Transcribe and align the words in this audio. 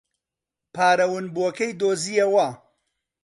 پارە 0.75 1.05
ونبووەکەی 1.11 1.73
دۆزییەوە. 1.79 2.47